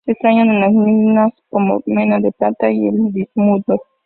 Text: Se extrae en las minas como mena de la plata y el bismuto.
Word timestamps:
Se 0.03 0.13
extrae 0.13 0.41
en 0.41 0.59
las 0.59 0.71
minas 0.73 1.31
como 1.51 1.79
mena 1.85 2.15
de 2.15 2.23
la 2.23 2.31
plata 2.31 2.71
y 2.71 2.87
el 2.87 3.11
bismuto. 3.11 3.83